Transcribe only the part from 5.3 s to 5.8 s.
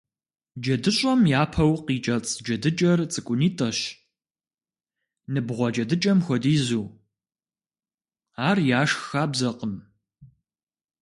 ныбгъуэ